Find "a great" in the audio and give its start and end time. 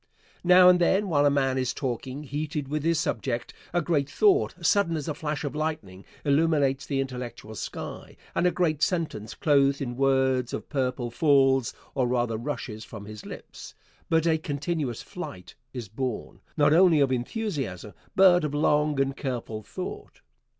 3.71-4.09, 8.47-8.81